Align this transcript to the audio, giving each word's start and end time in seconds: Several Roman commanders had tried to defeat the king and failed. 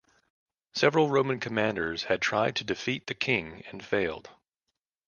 Several 0.73 1.11
Roman 1.11 1.39
commanders 1.39 2.05
had 2.05 2.23
tried 2.23 2.55
to 2.55 2.63
defeat 2.63 3.05
the 3.05 3.13
king 3.13 3.61
and 3.69 3.85
failed. 3.85 4.31